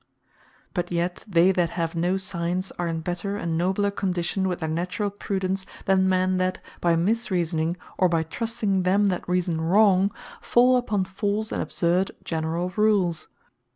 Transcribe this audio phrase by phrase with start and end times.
[0.73, 4.67] But yet they that have no Science, are in better, and nobler condition with their
[4.67, 10.09] naturall Prudence; than men, that by mis reasoning, or by trusting them that reason wrong,
[10.41, 13.27] fall upon false and absurd generall rules.